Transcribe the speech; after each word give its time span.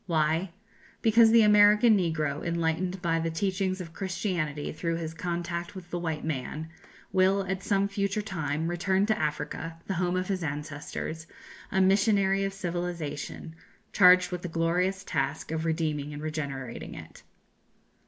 Why? 0.07 0.49
Because 1.03 1.29
the 1.29 1.43
American 1.43 1.95
negro, 1.95 2.43
enlightened 2.43 3.03
by 3.03 3.19
the 3.19 3.29
teachings 3.29 3.79
of 3.79 3.93
Christianity 3.93 4.71
through 4.71 4.95
his 4.95 5.13
contact 5.13 5.75
with 5.75 5.91
the 5.91 5.99
white 5.99 6.25
man, 6.25 6.69
will, 7.13 7.45
at 7.47 7.61
some 7.61 7.87
future 7.87 8.23
time, 8.23 8.67
return 8.67 9.05
to 9.05 9.19
Africa, 9.19 9.79
the 9.85 9.93
home 10.01 10.17
of 10.17 10.27
his 10.27 10.41
ancestors, 10.41 11.27
a 11.71 11.81
missionary 11.81 12.43
of 12.43 12.51
civilization, 12.51 13.55
charged 13.93 14.31
with 14.31 14.41
the 14.41 14.47
glorious 14.47 15.03
task 15.03 15.51
of 15.51 15.65
redeeming 15.65 16.13
and 16.15 16.23
regenerating 16.23 16.95
it. 16.95 17.21